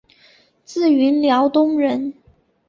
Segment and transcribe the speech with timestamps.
[0.63, 2.15] 自云辽东人。